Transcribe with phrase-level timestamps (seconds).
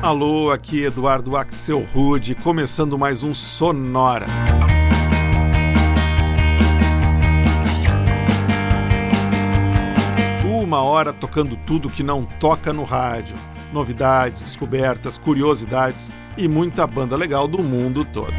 [0.00, 4.26] Alô, aqui Eduardo Axel Rude, começando mais um Sonora.
[10.44, 13.34] Uma hora tocando tudo que não toca no rádio.
[13.72, 18.32] Novidades, descobertas, curiosidades e muita banda legal do mundo todo.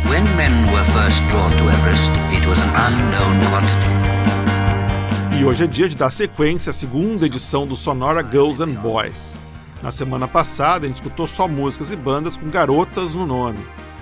[5.37, 9.48] E hoje é dia de dar sequência à segunda edição do Sonora Girls and Boys.
[9.81, 13.59] Na semana passada, a gente escutou só músicas e bandas com garotas no nome.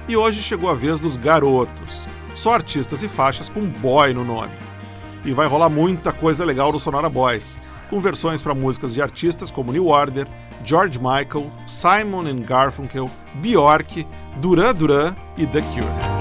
[0.07, 4.53] E hoje chegou a vez dos garotos, só artistas e faixas com boy no nome.
[5.23, 7.59] E vai rolar muita coisa legal no Sonora Boys,
[7.91, 10.27] com versões para músicas de artistas como New Order,
[10.65, 16.17] George Michael, Simon and Garfunkel, Bjork, Duran Duran e The Cure.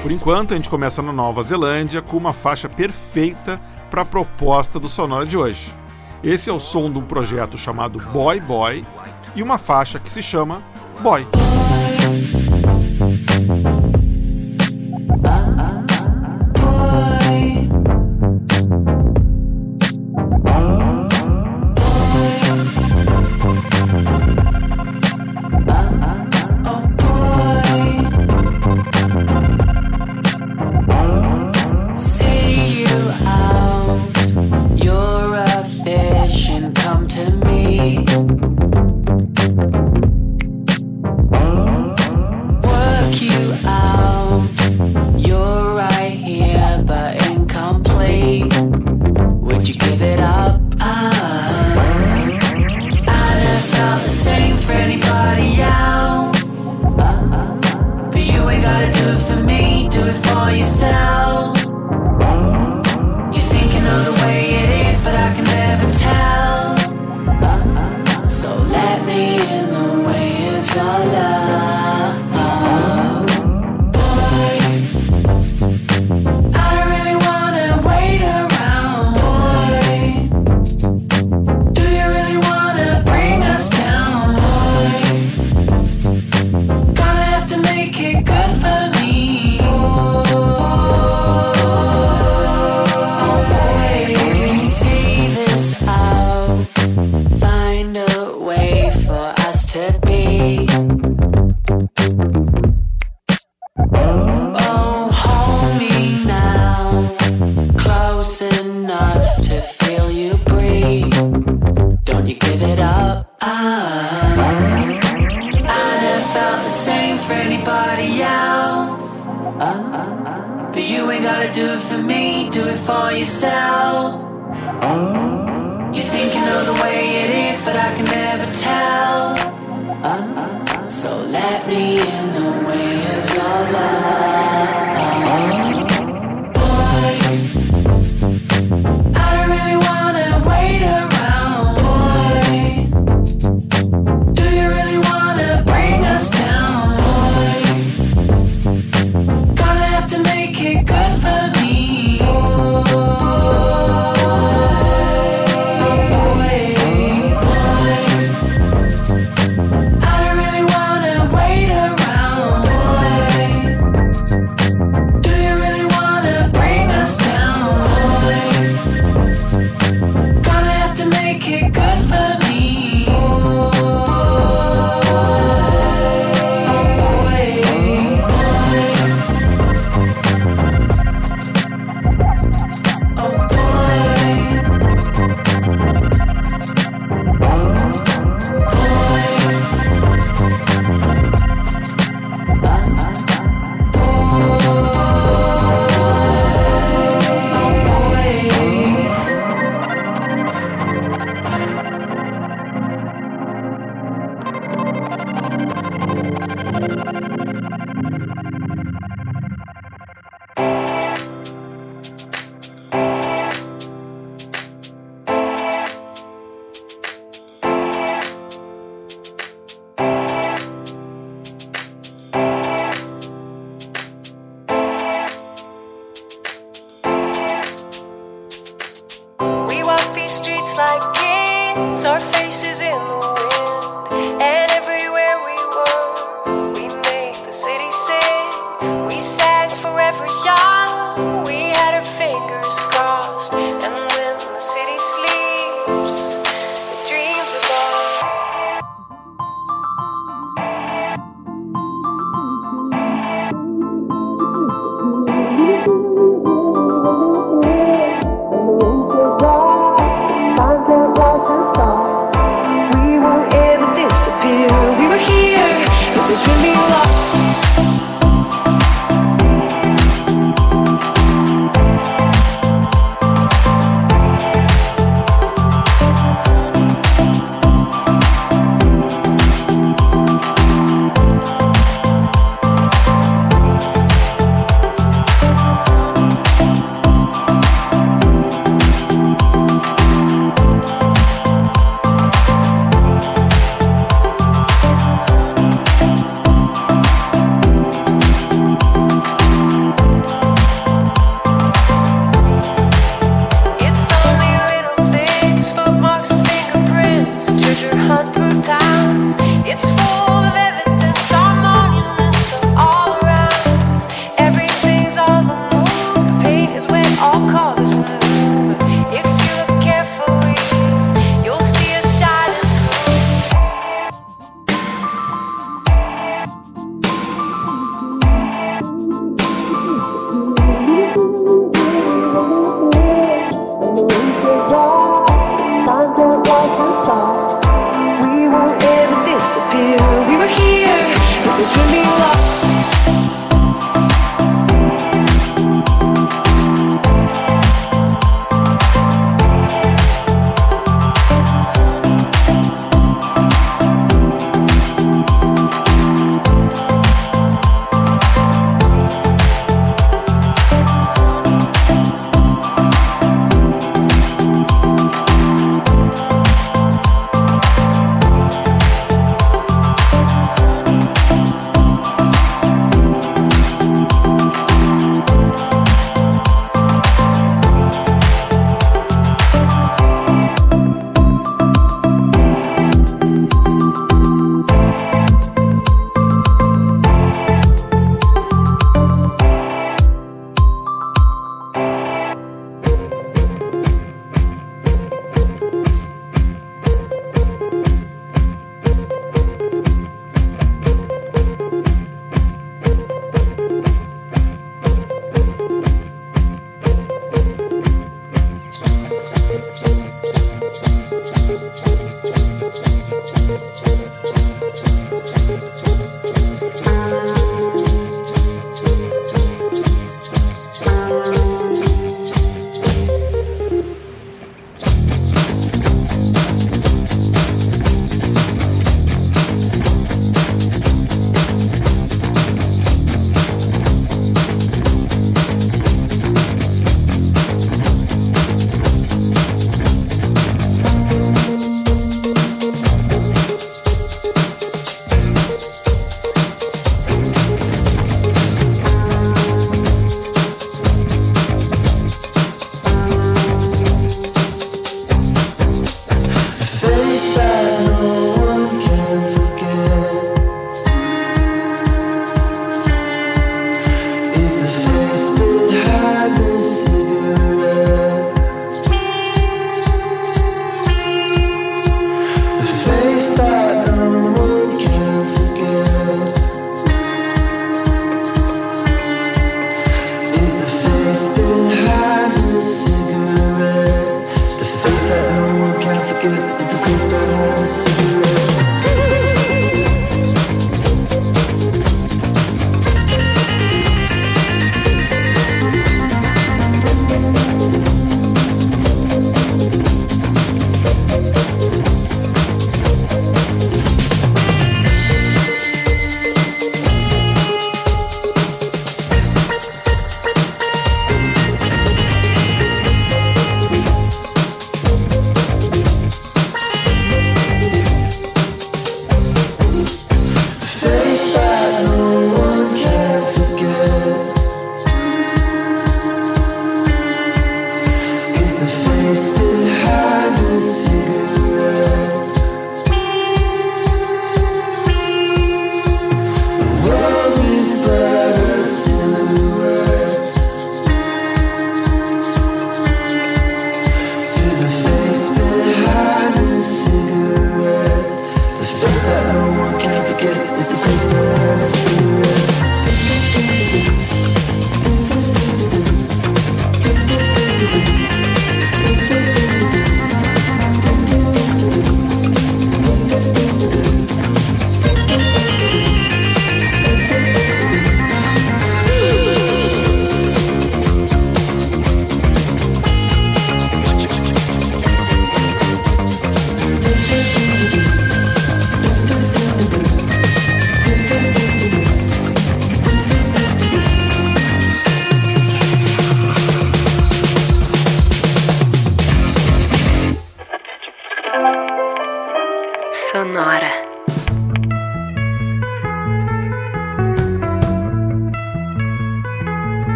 [0.00, 4.78] Por enquanto, a gente começa na Nova Zelândia com uma faixa perfeita para a proposta
[4.78, 5.72] do Sonora de hoje.
[6.22, 8.84] Esse é o som de um projeto chamado Boy Boy
[9.34, 10.62] e uma faixa que se chama
[11.00, 11.26] Boy.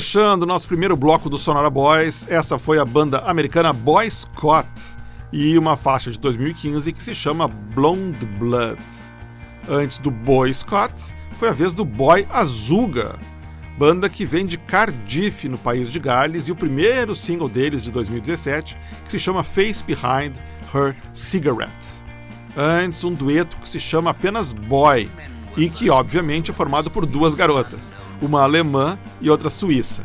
[0.00, 4.66] Fechando nosso primeiro bloco do Sonora Boys, essa foi a banda americana Boy Scott
[5.30, 8.82] e uma faixa de 2015 que se chama Blonde Blood.
[9.68, 10.94] Antes do Boy Scott,
[11.32, 13.18] foi a vez do Boy Azuga,
[13.76, 17.90] banda que vem de Cardiff, no país de Gales, e o primeiro single deles de
[17.90, 20.34] 2017, que se chama Face Behind
[20.74, 22.02] Her Cigarette.
[22.56, 25.10] Antes, um dueto que se chama apenas Boy,
[25.58, 30.04] e que obviamente é formado por duas garotas, uma alemã e outra suíça.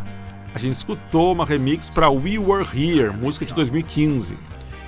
[0.53, 4.37] A gente escutou uma remix para We Were Here, música de 2015.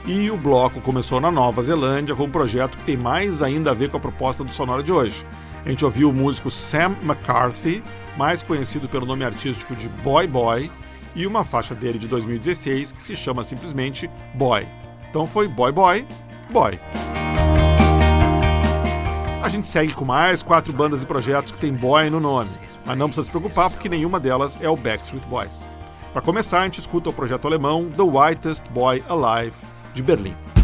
[0.05, 3.73] E o bloco começou na Nova Zelândia com um projeto que tem mais ainda a
[3.73, 5.25] ver com a proposta do Sonora de hoje.
[5.65, 7.83] A gente ouviu o músico Sam McCarthy,
[8.17, 10.71] mais conhecido pelo nome artístico de Boy Boy,
[11.13, 14.65] e uma faixa dele de 2016 que se chama simplesmente Boy.
[15.09, 16.07] Então foi Boy Boy,
[16.49, 16.79] Boy.
[19.41, 22.51] A gente segue com mais quatro bandas e projetos que tem boy no nome,
[22.87, 25.67] mas não precisa se preocupar porque nenhuma delas é o Backstreet Boys.
[26.13, 29.55] Para começar, a gente escuta o projeto alemão The Whitest Boy Alive
[29.93, 30.56] de Berlim.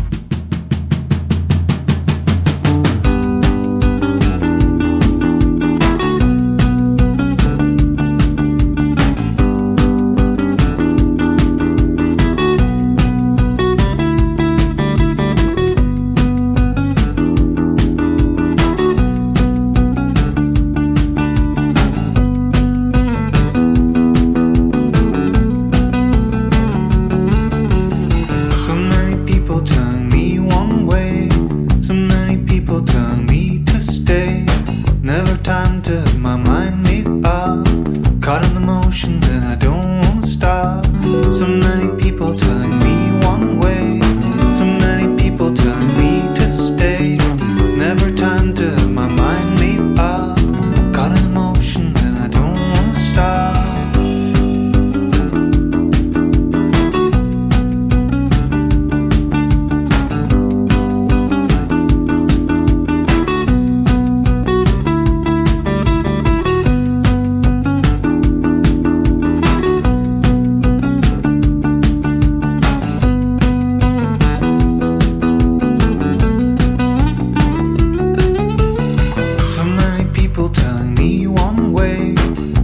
[81.34, 82.16] one way.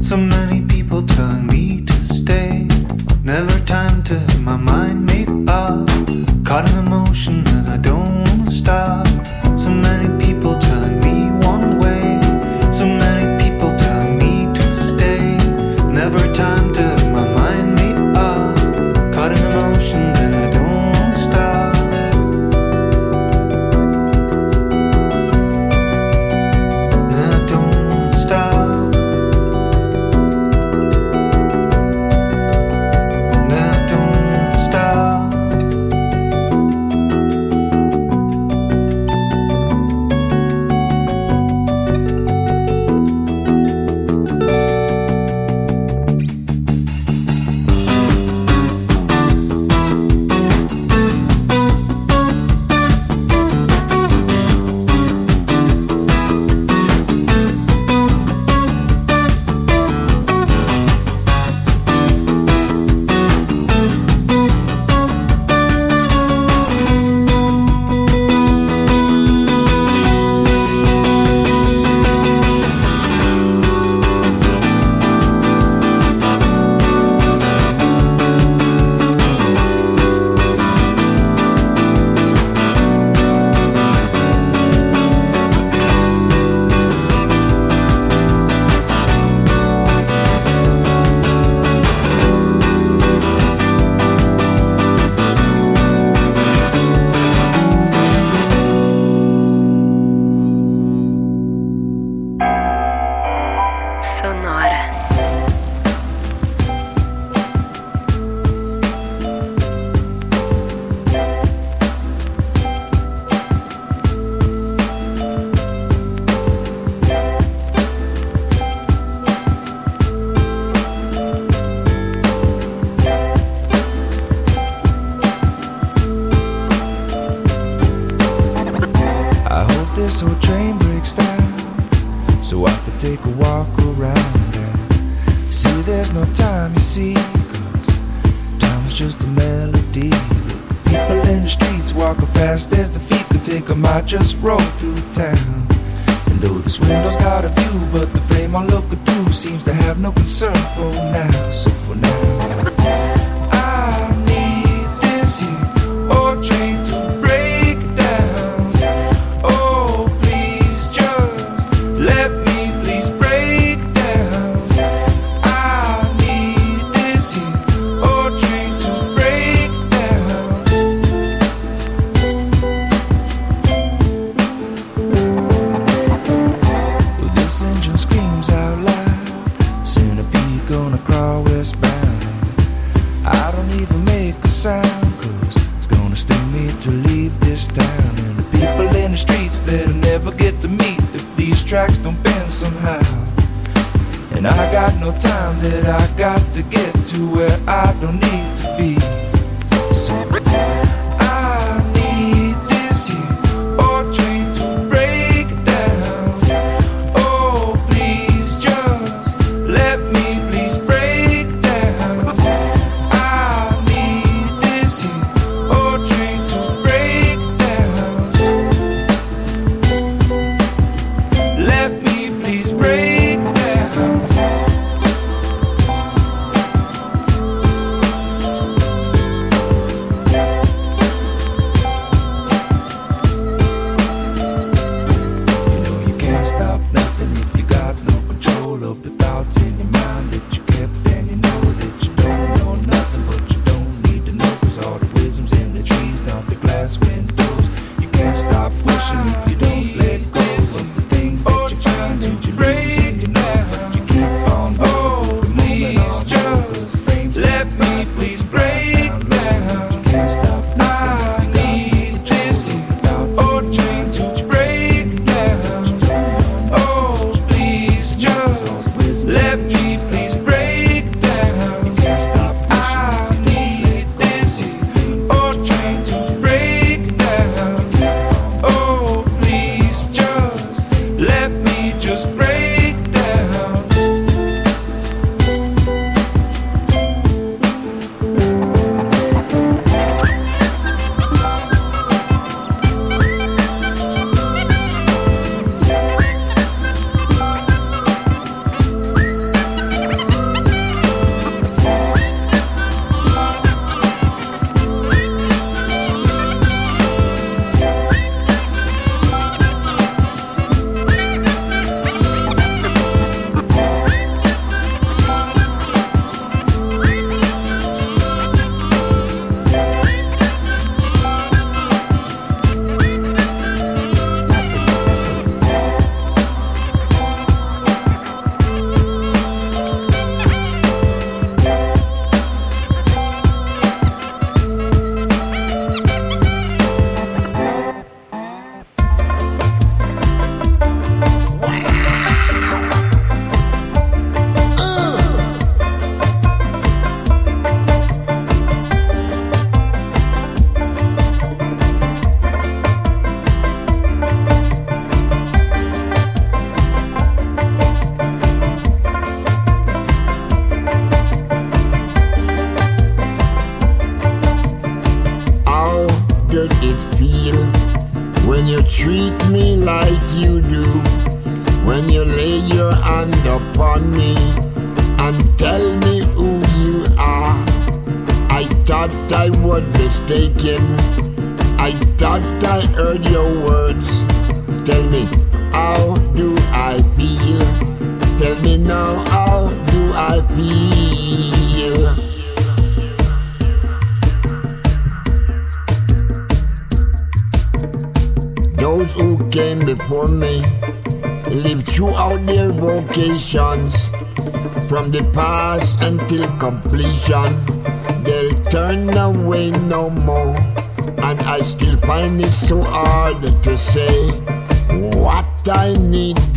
[0.02, 2.68] So many people telling me to stay.
[3.24, 4.79] Never time to my mind.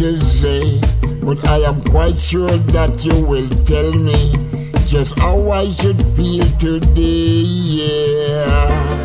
[0.03, 0.81] say,
[1.21, 4.35] but I am quite sure that you will tell me
[4.85, 9.02] just how I should feel today, yeah.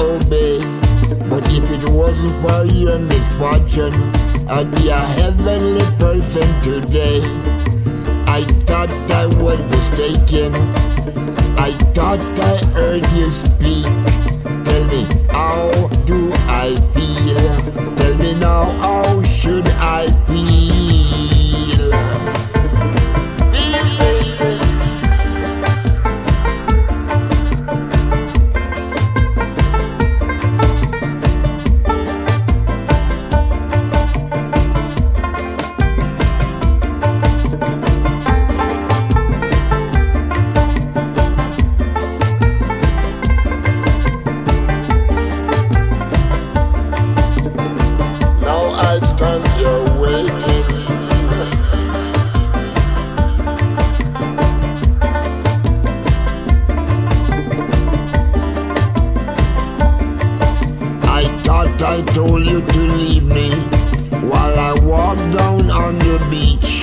[0.00, 0.58] Obey.
[1.28, 3.94] But if it wasn't for your misfortune,
[4.48, 7.20] I'd be a heavenly person today.
[8.26, 10.54] I thought I was mistaken.
[11.58, 13.84] I thought I heard you speak.
[14.64, 17.96] Tell me, how do I feel?
[17.96, 20.79] Tell me now, how should I feel?
[65.10, 66.82] Down on the beach.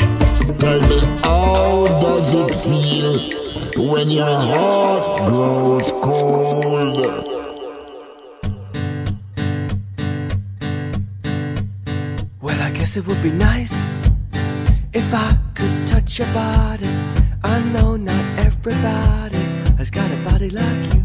[0.60, 6.98] Tell me, how does it feel when your heart grows cold?
[12.42, 13.94] Well, I guess it would be nice
[14.94, 16.90] if I could touch your body.
[17.46, 19.38] I know not everybody
[19.78, 21.04] has got a body like you,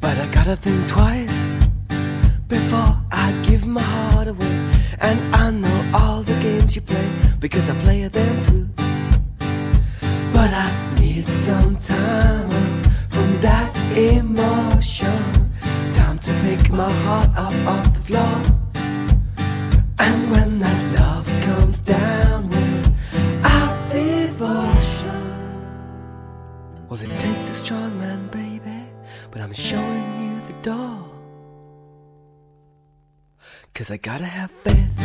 [0.00, 1.51] but I gotta think twice
[2.52, 4.56] before I give my heart away.
[5.00, 7.08] And I know all the games you play
[7.40, 8.68] because I play them too.
[10.36, 10.68] But I
[11.00, 12.50] need some time
[13.08, 15.24] from that emotion,
[15.92, 18.61] time to pick my heart up off the floor.
[33.82, 35.01] Cause I gotta have faith.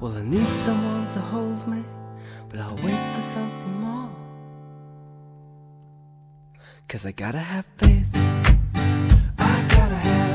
[0.00, 1.84] Well, I need someone to hold me,
[2.48, 4.08] but I'll wait for something more.
[6.88, 8.10] Cause I gotta have faith.
[9.38, 10.29] I gotta have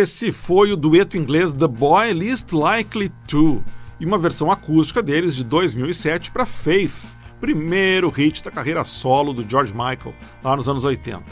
[0.00, 3.64] Esse foi o dueto inglês The Boy Least Likely To,
[3.98, 6.94] e uma versão acústica deles de 2007 para Faith,
[7.40, 11.24] primeiro hit da carreira solo do George Michael lá nos anos 80.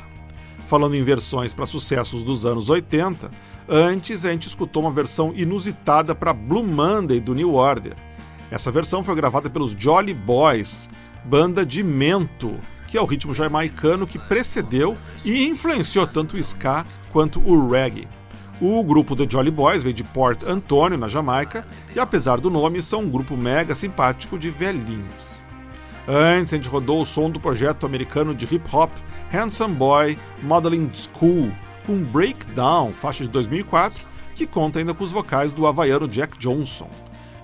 [0.66, 3.30] Falando em versões para sucessos dos anos 80,
[3.68, 7.94] antes a gente escutou uma versão inusitada para Blue Monday do New Order.
[8.50, 10.90] Essa versão foi gravada pelos Jolly Boys,
[11.24, 16.84] banda de mento, que é o ritmo jamaicano que precedeu e influenciou tanto o ska
[17.12, 18.08] quanto o reggae.
[18.60, 22.80] O grupo The Jolly Boys veio de Port Antonio, na Jamaica, e apesar do nome,
[22.80, 25.36] são um grupo mega simpático de velhinhos.
[26.08, 28.90] Antes, a gente rodou o som do projeto americano de hip hop
[29.30, 31.52] Handsome Boy Modeling School,
[31.84, 34.02] com Breakdown, faixa de 2004,
[34.34, 36.88] que conta ainda com os vocais do havaiano Jack Johnson.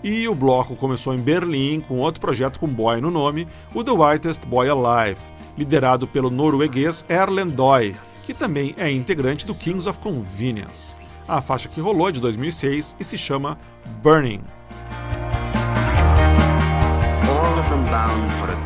[0.03, 3.90] E o bloco começou em Berlim com outro projeto com boy no nome, o The
[3.90, 5.20] Whitest Boy Alive,
[5.59, 7.94] liderado pelo norueguês Erlend Doy,
[8.25, 11.02] que também é integrante do Kings of Convenience.
[11.27, 13.59] A faixa que rolou é de 2006 e se chama
[14.03, 14.43] Burning.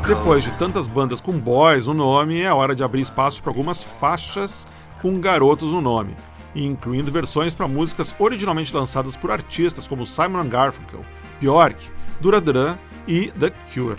[0.07, 3.83] Depois de tantas bandas com boys no nome, é hora de abrir espaço para algumas
[3.83, 4.67] faixas
[5.03, 6.17] com garotos no nome,
[6.55, 11.01] incluindo versões para músicas originalmente lançadas por artistas como Simon Garfunkel,
[11.41, 11.91] Bjork,
[12.21, 13.99] Duran Duran e The Cure.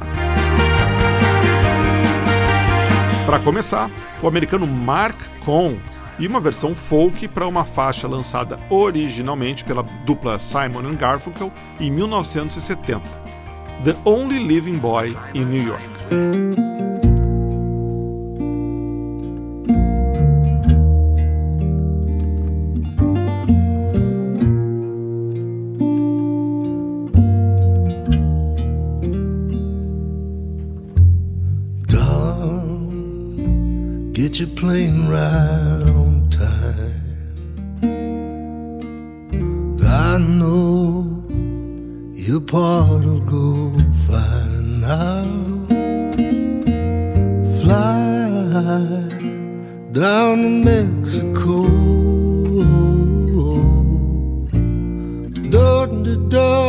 [3.25, 3.91] Para começar,
[4.23, 5.77] o americano Mark Cohn
[6.19, 13.01] e uma versão folk para uma faixa lançada originalmente pela dupla Simon Garfunkel em 1970,
[13.83, 15.83] The Only Living Boy in New York.
[34.13, 35.07] Get your plane
[39.87, 41.23] I know
[42.13, 43.71] your part will go
[44.05, 45.23] fine now.
[47.61, 48.77] Fly
[49.91, 51.57] down to Mexico.
[55.49, 56.66] Dun, dun, dun,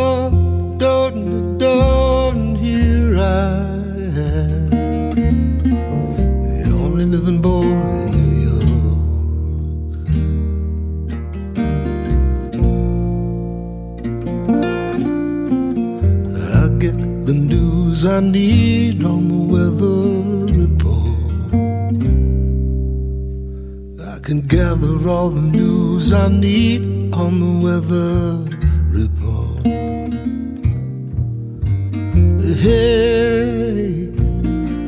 [19.04, 20.02] on the weather
[20.62, 21.94] report.
[24.14, 26.80] I can gather all the news I need
[27.14, 28.16] on the weather
[29.00, 29.66] report.
[32.64, 34.08] Hey.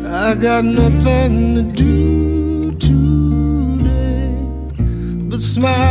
[0.06, 4.28] I got nothing to do today
[5.28, 5.89] but smile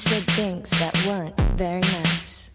[0.00, 2.49] said things that weren't very nice.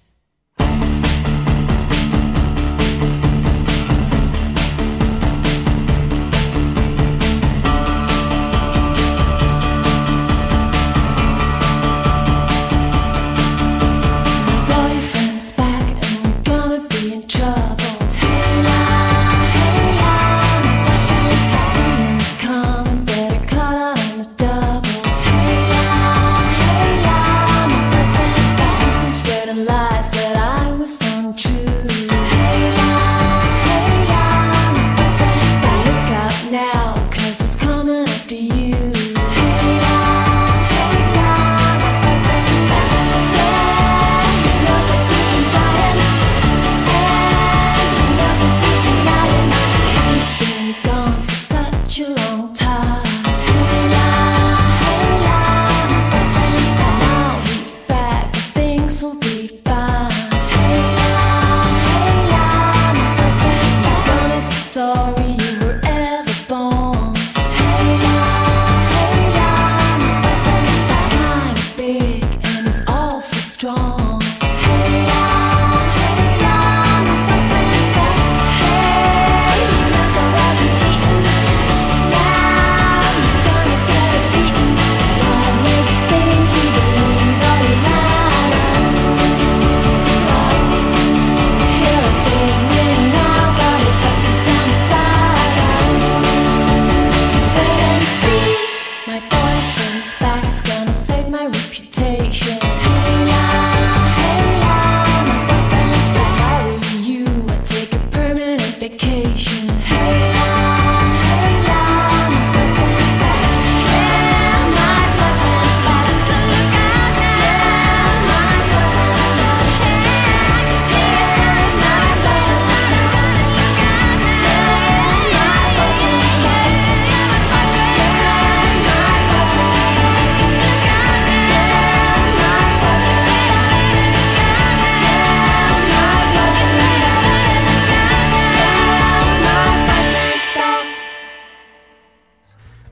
[101.98, 102.85] expectation.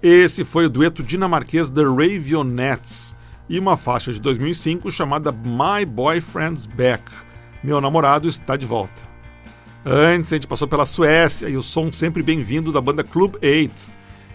[0.03, 3.15] Esse foi o dueto dinamarquês The Ravionettes
[3.47, 7.03] e uma faixa de 2005 chamada My Boyfriend's Back.
[7.63, 9.01] Meu namorado está de volta.
[9.85, 13.73] Antes a gente passou pela Suécia e o som sempre bem-vindo da banda Club 8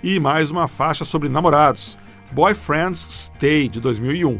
[0.03, 1.99] e mais uma faixa sobre namorados,
[2.33, 4.39] Boyfriends Stay, de 2001.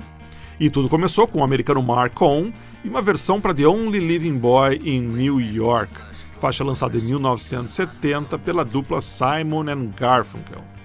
[0.59, 2.51] E tudo começou com o americano Mark On
[2.83, 5.93] e uma versão para The Only Living Boy in New York,
[6.41, 10.78] faixa lançada em 1970 pela dupla Simon and Garfunkel.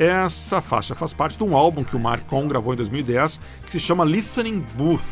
[0.00, 3.72] Essa faixa faz parte de um álbum que o Mark On gravou em 2010 que
[3.72, 5.04] se chama Listening Booth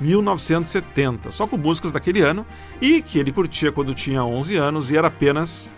[0.00, 2.46] 1970, só com músicas daquele ano
[2.80, 5.68] e que ele curtia quando tinha 11 anos e era apenas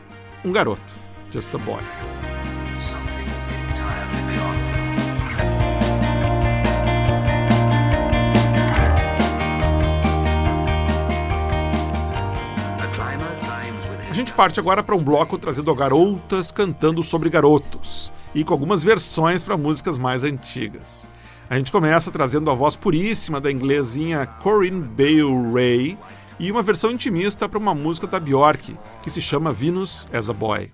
[0.45, 0.95] um garoto,
[1.33, 1.83] just a boy.
[14.09, 18.83] A gente parte agora para um bloco trazendo garotas cantando sobre garotos e com algumas
[18.83, 21.07] versões para músicas mais antigas.
[21.49, 25.99] A gente começa trazendo a voz puríssima da inglesinha Corinne Bale Ray
[26.39, 30.35] e uma versão intimista para uma música da Bjork, que se chama Venus as a
[30.35, 30.71] Boy.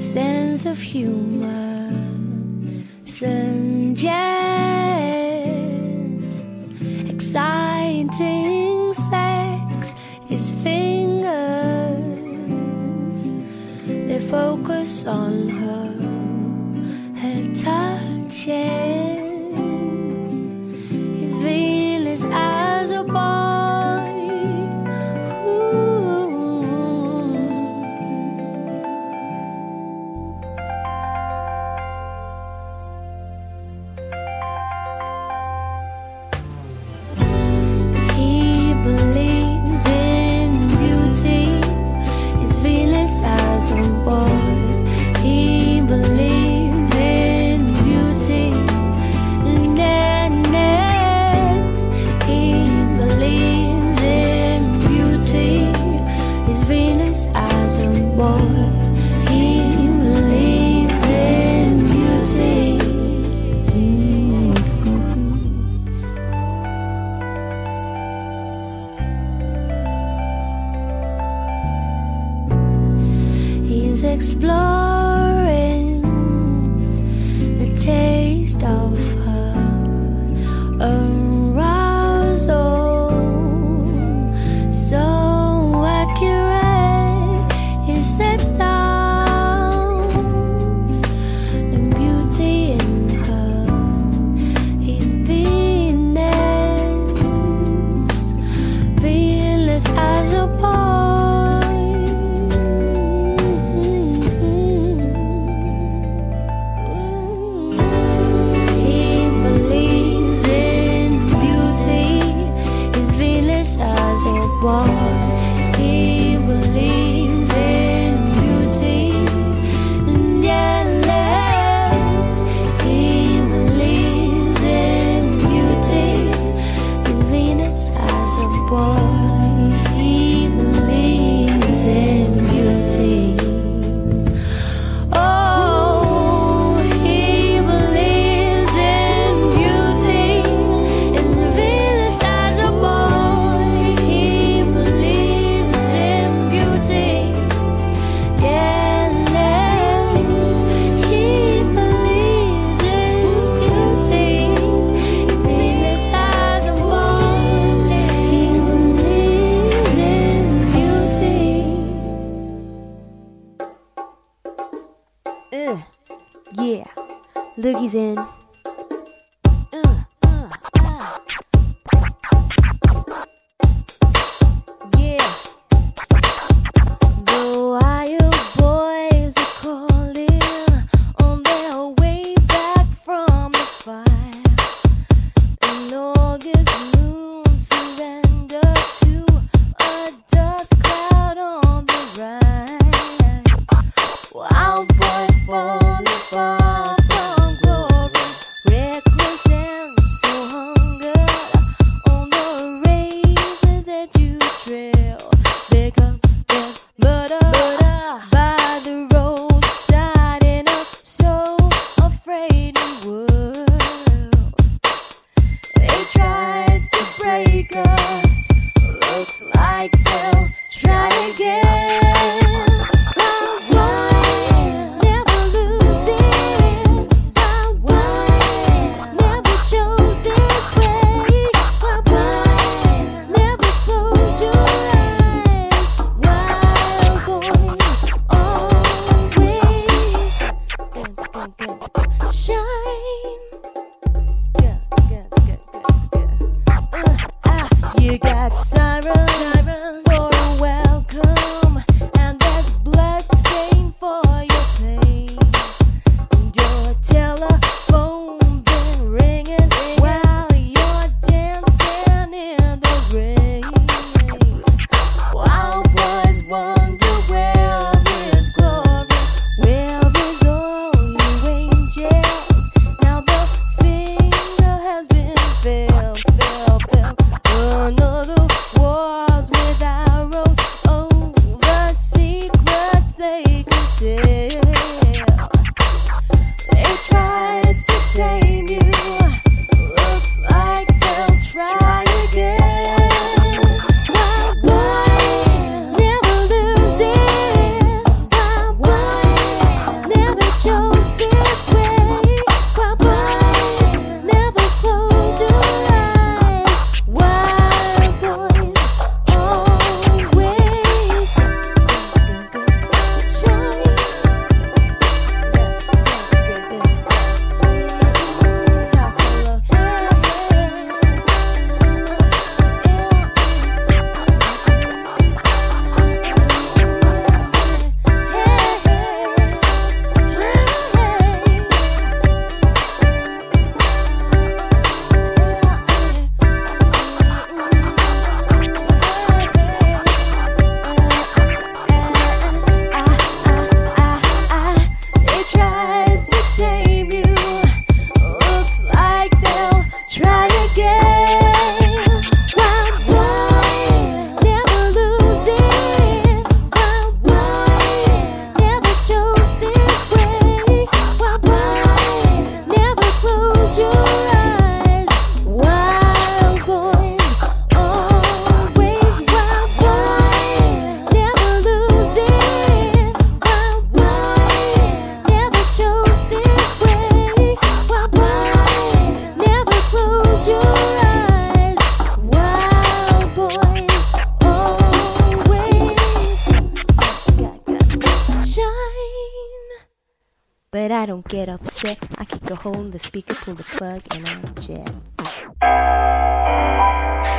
[0.00, 1.60] Sense of humor
[8.10, 9.94] exciting sex.
[10.26, 11.30] His fingers
[13.86, 15.92] they focus on her,
[17.20, 18.99] her touches.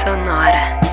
[0.03, 0.90] Sonora.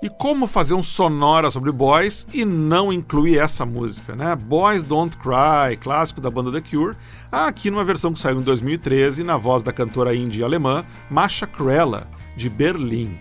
[0.00, 4.36] E como fazer um sonora sobre Boys e não incluir essa música, né?
[4.36, 6.96] Boys Don't Cry, clássico da banda The Cure,
[7.32, 12.06] aqui numa versão que saiu em 2013 na voz da cantora indie alemã Masha Krella,
[12.36, 13.18] de Berlim.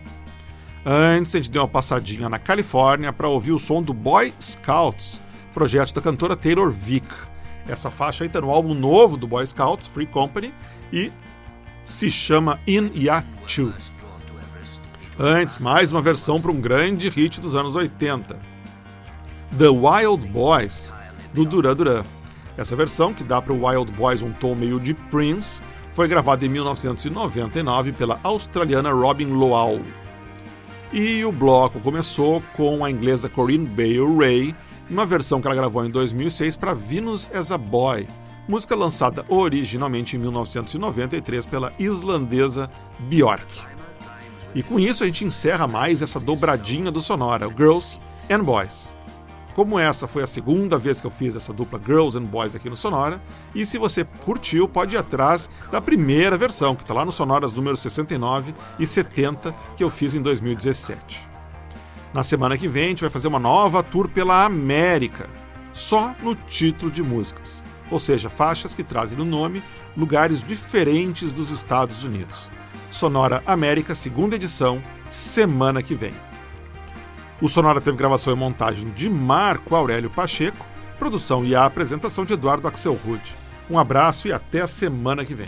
[0.85, 5.19] Antes, a gente deu uma passadinha na Califórnia para ouvir o som do Boy Scouts,
[5.55, 7.07] projeto da cantora Taylor Vick.
[7.67, 10.53] Essa faixa aí tá no álbum novo do Boy Scouts, Free Company,
[10.93, 11.11] e
[11.89, 13.73] se chama In Ya Two.
[15.19, 18.37] Antes, mais uma versão para um grande hit dos anos 80.
[19.57, 20.93] The Wild Boys,
[21.33, 22.03] do Duran Duran.
[22.55, 25.59] Essa versão, que dá para o Wild Boys um tom meio de Prince,
[25.93, 29.81] foi gravada em 1999 pela australiana Robin Lowell.
[30.93, 34.55] E o bloco começou com a inglesa Corinne Bale Ray,
[34.87, 38.07] uma versão que ela gravou em 2006 para Venus as a Boy,
[38.47, 43.76] música lançada originalmente em 1993 pela islandesa Björk.
[44.55, 48.95] E com isso a gente encerra mais essa dobradinha do Sonora, Girls and Boys.
[49.57, 52.69] Como essa foi a segunda vez que eu fiz essa dupla Girls and Boys aqui
[52.69, 53.19] no Sonora,
[53.55, 57.53] e se você curtiu, pode ir atrás da primeira versão, que está lá no Sonoras
[57.53, 61.27] número 69 e 70, que eu fiz em 2017.
[62.13, 65.27] Na semana que vem a gente vai fazer uma nova tour pela América,
[65.73, 69.63] só no título de músicas, ou seja, faixas que trazem no nome
[69.95, 72.56] lugares diferentes dos Estados Unidos.
[72.97, 74.81] Sonora América, segunda edição,
[75.11, 76.13] semana que vem.
[77.39, 80.65] O Sonora teve gravação e montagem de Marco Aurélio Pacheco,
[80.97, 83.35] produção e a apresentação de Eduardo Axel Rude.
[83.69, 85.47] Um abraço e até a semana que vem.